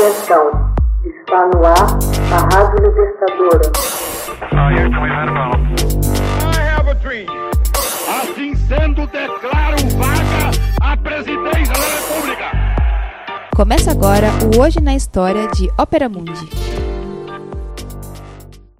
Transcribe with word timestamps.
Atenção, 0.00 0.74
está 1.04 1.46
no 1.48 1.62
ar 1.62 1.98
a 2.32 2.56
Rádio 2.56 2.88
Libertadora. 2.88 3.70
Assim 8.08 8.54
sendo, 8.54 9.06
declaro 9.08 9.76
vaga 9.98 10.50
a 10.80 10.96
presidência 10.96 11.74
da 11.74 11.86
República. 11.98 12.50
Começa 13.54 13.90
agora 13.90 14.28
o 14.56 14.62
Hoje 14.62 14.80
na 14.80 14.94
História 14.94 15.46
de 15.48 15.68
Ópera 15.78 16.08
Mundi. 16.08 16.48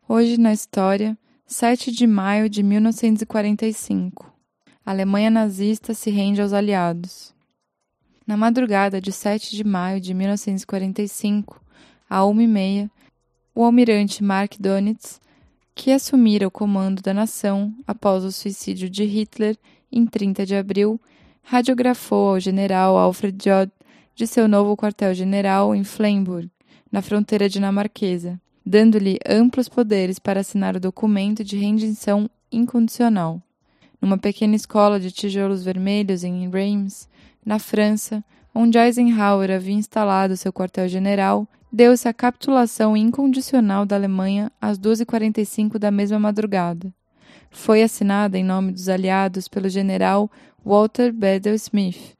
Hoje 0.09 0.41
na 0.41 0.55
História, 0.55 1.19
7 1.45 1.93
de 1.93 2.07
maio 2.07 2.49
de 2.49 2.63
1945. 2.63 4.33
A 4.87 4.91
Alemanha 4.91 5.29
nazista 5.29 5.93
se 5.93 6.11
rende 6.11 6.41
aos 6.41 6.55
aliados. 6.55 7.39
Na 8.27 8.37
madrugada 8.37 9.01
de 9.01 9.11
7 9.11 9.57
de 9.57 9.65
maio 9.65 10.01
de 10.01 10.15
1945, 10.15 11.61
à 12.09 12.21
1h30, 12.21 12.91
o 13.55 13.65
almirante 13.65 14.23
Mark 14.23 14.57
Donitz, 14.59 15.21
que 15.75 15.91
assumira 15.91 16.47
o 16.47 16.51
comando 16.51 17.03
da 17.03 17.15
nação 17.15 17.75
após 17.87 18.23
o 18.23 18.31
suicídio 18.31 18.89
de 18.89 19.05
Hitler 19.05 19.57
em 19.91 20.07
30 20.07 20.45
de 20.45 20.55
abril, 20.55 21.01
radiografou 21.43 22.31
ao 22.31 22.41
general 22.41 22.97
Alfred 22.97 23.37
Jod 23.43 23.73
de 24.15 24.27
seu 24.27 24.47
novo 24.47 24.77
quartel-general 24.77 25.75
em 25.75 25.83
Flemburg, 25.83 26.51
na 26.93 27.01
fronteira 27.01 27.49
dinamarquesa, 27.49 28.41
dando-lhe 28.65 29.19
amplos 29.27 29.69
poderes 29.69 30.19
para 30.19 30.41
assinar 30.41 30.77
o 30.77 30.81
documento 30.81 31.43
de 31.43 31.57
rendição 31.57 32.29
incondicional. 32.53 33.41
Numa 34.01 34.19
pequena 34.19 34.55
escola 34.55 35.01
de 35.01 35.11
tijolos 35.11 35.63
vermelhos 35.63 36.25
em 36.25 36.49
Reims, 36.51 37.09
na 37.45 37.59
França, 37.59 38.25
onde 38.55 38.79
Eisenhower 38.79 39.51
havia 39.51 39.75
instalado 39.75 40.37
seu 40.37 40.53
quartel-general, 40.53 41.47
deu-se 41.73 42.09
a 42.09 42.13
capitulação 42.13 42.97
incondicional 42.97 43.87
da 43.87 43.97
Alemanha 43.97 44.51
às 44.61 44.79
12h45 44.79 45.79
da 45.79 45.91
mesma 45.91 46.19
madrugada. 46.19 46.93
Foi 47.51 47.83
assinada 47.83 48.39
em 48.39 48.45
nome 48.45 48.73
dos 48.73 48.89
aliados 48.89 49.49
pelo 49.49 49.69
general 49.69 50.31
Walter 50.65 51.13
Bedell 51.13 51.55
Smith, 51.55 52.15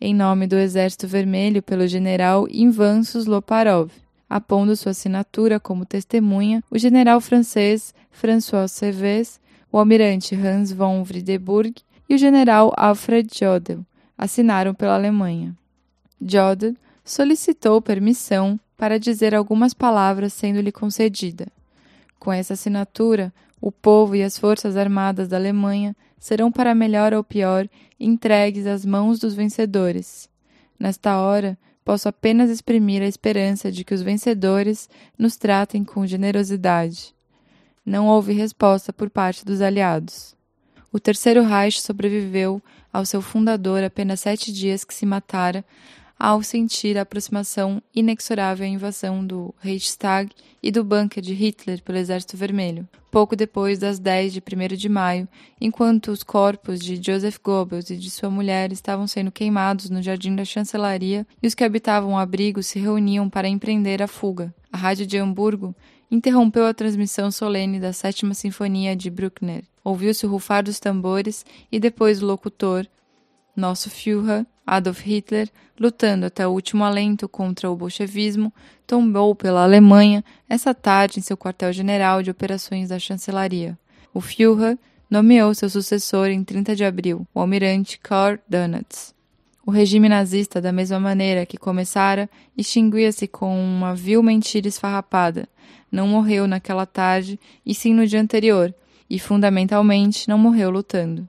em 0.00 0.14
nome 0.14 0.46
do 0.46 0.56
Exército 0.56 1.08
Vermelho 1.08 1.62
pelo 1.62 1.86
general 1.86 2.46
Invansus 2.50 3.26
Loparov, 3.26 3.90
apondo 4.28 4.76
sua 4.76 4.90
assinatura 4.90 5.58
como 5.58 5.86
testemunha 5.86 6.62
o 6.70 6.78
general 6.78 7.20
francês 7.20 7.94
François 8.10 8.70
Cevez, 8.70 9.40
o 9.72 9.78
almirante 9.78 10.34
Hans 10.34 10.72
von 10.72 11.04
Friedeburg 11.04 11.74
e 12.08 12.14
o 12.14 12.18
general 12.18 12.72
Alfred 12.76 13.28
Jodl, 13.32 13.80
assinaram 14.16 14.74
pela 14.74 14.94
Alemanha. 14.94 15.54
Jodl 16.20 16.74
solicitou 17.04 17.80
permissão 17.80 18.58
para 18.76 18.98
dizer 18.98 19.34
algumas 19.34 19.72
palavras 19.72 20.32
sendo-lhe 20.32 20.72
concedida. 20.72 21.48
Com 22.18 22.32
essa 22.32 22.54
assinatura, 22.54 23.32
o 23.60 23.72
povo 23.72 24.14
e 24.14 24.22
as 24.22 24.38
forças 24.38 24.76
armadas 24.76 25.28
da 25.28 25.36
Alemanha 25.36 25.94
serão, 26.18 26.50
para 26.50 26.74
melhor 26.74 27.14
ou 27.14 27.22
pior, 27.22 27.68
entregues 27.98 28.66
às 28.66 28.84
mãos 28.84 29.18
dos 29.18 29.34
vencedores. 29.34 30.28
Nesta 30.78 31.18
hora, 31.18 31.56
posso 31.84 32.08
apenas 32.08 32.50
exprimir 32.50 33.02
a 33.02 33.06
esperança 33.06 33.70
de 33.70 33.84
que 33.84 33.94
os 33.94 34.02
vencedores 34.02 34.88
nos 35.16 35.36
tratem 35.36 35.84
com 35.84 36.06
generosidade. 36.06 37.14
Não 37.84 38.08
houve 38.08 38.32
resposta 38.32 38.92
por 38.92 39.08
parte 39.08 39.44
dos 39.44 39.60
aliados. 39.60 40.35
O 40.96 40.98
Terceiro 40.98 41.42
Reich 41.42 41.82
sobreviveu 41.82 42.58
ao 42.90 43.04
seu 43.04 43.20
fundador 43.20 43.84
apenas 43.84 44.20
sete 44.20 44.50
dias 44.50 44.82
que 44.82 44.94
se 44.94 45.04
matara 45.04 45.62
ao 46.18 46.42
sentir 46.42 46.96
a 46.96 47.02
aproximação 47.02 47.82
inexorável 47.94 48.64
à 48.64 48.68
invasão 48.68 49.24
do 49.24 49.54
Reichstag 49.60 50.30
e 50.62 50.70
do 50.70 50.82
bunker 50.82 51.22
de 51.22 51.34
Hitler 51.34 51.82
pelo 51.82 51.98
Exército 51.98 52.36
Vermelho, 52.36 52.88
pouco 53.10 53.36
depois 53.36 53.78
das 53.78 53.98
10 53.98 54.32
de 54.32 54.40
1 54.40 54.76
de 54.76 54.88
maio, 54.88 55.28
enquanto 55.60 56.10
os 56.10 56.22
corpos 56.22 56.80
de 56.80 56.96
Joseph 56.96 57.38
Goebbels 57.42 57.90
e 57.90 57.96
de 57.96 58.10
sua 58.10 58.30
mulher 58.30 58.72
estavam 58.72 59.06
sendo 59.06 59.30
queimados 59.30 59.90
no 59.90 60.02
jardim 60.02 60.34
da 60.34 60.44
chancelaria 60.44 61.26
e 61.42 61.46
os 61.46 61.54
que 61.54 61.64
habitavam 61.64 62.12
o 62.12 62.18
abrigo 62.18 62.62
se 62.62 62.78
reuniam 62.78 63.28
para 63.28 63.48
empreender 63.48 64.02
a 64.02 64.08
fuga. 64.08 64.54
A 64.72 64.76
rádio 64.76 65.06
de 65.06 65.18
Hamburgo 65.18 65.74
interrompeu 66.10 66.66
a 66.66 66.74
transmissão 66.74 67.30
solene 67.30 67.80
da 67.80 67.92
Sétima 67.92 68.34
Sinfonia 68.34 68.94
de 68.94 69.10
Bruckner. 69.10 69.64
Ouviu-se 69.82 70.26
o 70.26 70.28
rufar 70.28 70.64
dos 70.64 70.80
tambores 70.80 71.44
e 71.70 71.78
depois 71.78 72.22
o 72.22 72.26
locutor, 72.26 72.86
nosso 73.56 73.88
Führer, 73.88 74.46
Adolf 74.66 75.00
Hitler, 75.00 75.48
lutando 75.78 76.26
até 76.26 76.46
o 76.46 76.50
último 76.50 76.84
alento 76.84 77.28
contra 77.28 77.70
o 77.70 77.76
bolchevismo, 77.76 78.52
tombou 78.86 79.34
pela 79.34 79.62
Alemanha 79.62 80.24
essa 80.48 80.74
tarde 80.74 81.18
em 81.18 81.22
seu 81.22 81.36
quartel-general 81.36 82.22
de 82.22 82.30
operações 82.30 82.90
da 82.90 82.98
chancelaria. 82.98 83.78
O 84.12 84.20
Führer 84.20 84.78
nomeou 85.10 85.54
seu 85.54 85.70
sucessor 85.70 86.28
em 86.28 86.42
30 86.42 86.74
de 86.74 86.84
abril, 86.84 87.26
o 87.32 87.40
almirante 87.40 87.98
Karl 87.98 88.38
Donitz. 88.48 89.14
O 89.64 89.70
regime 89.70 90.08
nazista, 90.08 90.60
da 90.60 90.70
mesma 90.70 91.00
maneira 91.00 91.44
que 91.44 91.56
começara, 91.56 92.30
extinguia-se 92.56 93.26
com 93.26 93.58
uma 93.58 93.96
vil 93.96 94.22
mentira 94.22 94.68
esfarrapada. 94.68 95.48
Não 95.90 96.06
morreu 96.06 96.46
naquela 96.46 96.86
tarde, 96.86 97.38
e 97.64 97.74
sim 97.74 97.92
no 97.92 98.06
dia 98.06 98.20
anterior, 98.20 98.72
e 99.10 99.18
fundamentalmente 99.18 100.28
não 100.28 100.38
morreu 100.38 100.70
lutando. 100.70 101.28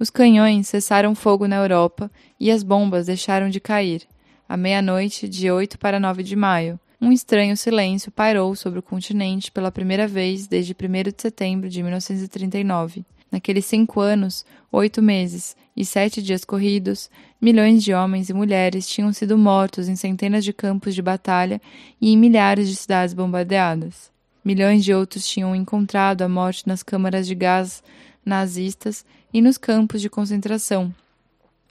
Os 0.00 0.08
canhões 0.08 0.66
cessaram 0.66 1.14
fogo 1.14 1.46
na 1.46 1.56
Europa 1.56 2.10
e 2.40 2.50
as 2.50 2.62
bombas 2.62 3.04
deixaram 3.04 3.50
de 3.50 3.60
cair. 3.60 4.08
À 4.48 4.56
meia-noite, 4.56 5.28
de 5.28 5.50
8 5.50 5.78
para 5.78 6.00
9 6.00 6.22
de 6.22 6.34
maio, 6.34 6.80
um 6.98 7.12
estranho 7.12 7.54
silêncio 7.54 8.10
pairou 8.10 8.56
sobre 8.56 8.78
o 8.78 8.82
continente 8.82 9.52
pela 9.52 9.70
primeira 9.70 10.08
vez 10.08 10.46
desde 10.46 10.72
1 10.74 11.02
de 11.02 11.14
setembro 11.20 11.68
de 11.68 11.82
1939. 11.82 13.04
Naqueles 13.30 13.66
cinco 13.66 14.00
anos, 14.00 14.42
oito 14.72 15.02
meses 15.02 15.54
e 15.76 15.84
sete 15.84 16.22
dias 16.22 16.46
corridos, 16.46 17.10
milhões 17.38 17.84
de 17.84 17.92
homens 17.92 18.30
e 18.30 18.32
mulheres 18.32 18.88
tinham 18.88 19.12
sido 19.12 19.36
mortos 19.36 19.86
em 19.86 19.96
centenas 19.96 20.44
de 20.46 20.54
campos 20.54 20.94
de 20.94 21.02
batalha 21.02 21.60
e 22.00 22.10
em 22.10 22.16
milhares 22.16 22.70
de 22.70 22.74
cidades 22.74 23.12
bombardeadas. 23.12 24.10
Milhões 24.42 24.82
de 24.82 24.94
outros 24.94 25.28
tinham 25.28 25.54
encontrado 25.54 26.22
a 26.22 26.28
morte 26.28 26.66
nas 26.66 26.82
câmaras 26.82 27.26
de 27.26 27.34
gás 27.34 27.82
nazistas 28.24 29.04
e 29.32 29.40
nos 29.40 29.56
campos 29.58 30.00
de 30.00 30.10
concentração. 30.10 30.94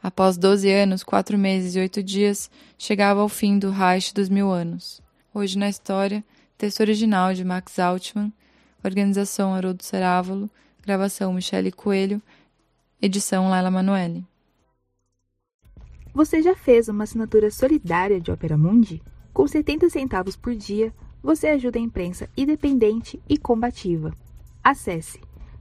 Após 0.01 0.37
12 0.37 0.69
anos, 0.71 1.03
4 1.03 1.37
meses 1.37 1.75
e 1.75 1.79
8 1.79 2.01
dias, 2.01 2.49
chegava 2.77 3.21
ao 3.21 3.29
fim 3.29 3.59
do 3.59 3.69
Reich 3.69 4.13
dos 4.13 4.29
Mil 4.29 4.49
Anos. 4.49 5.01
Hoje 5.33 5.57
na 5.57 5.69
História, 5.69 6.23
texto 6.57 6.79
original 6.79 7.33
de 7.33 7.43
Max 7.43 7.77
Altman, 7.77 8.31
organização 8.83 9.53
Haroldo 9.53 9.83
Cerávolo, 9.83 10.49
gravação 10.81 11.33
Michele 11.33 11.71
Coelho, 11.71 12.21
edição 13.01 13.49
Laila 13.49 13.69
Manoeli. 13.69 14.25
Você 16.13 16.41
já 16.41 16.55
fez 16.55 16.87
uma 16.87 17.03
assinatura 17.03 17.51
solidária 17.51 18.19
de 18.19 18.31
Opera 18.31 18.57
Mundi? 18.57 19.01
Com 19.33 19.47
70 19.47 19.89
centavos 19.89 20.35
por 20.35 20.55
dia, 20.55 20.93
você 21.21 21.47
ajuda 21.47 21.77
a 21.77 21.81
imprensa 21.81 22.29
independente 22.35 23.21
e 23.29 23.37
combativa. 23.37 24.13
Acesse 24.63 25.21